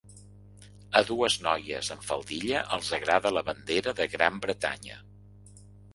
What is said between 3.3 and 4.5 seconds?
la bandera de Gran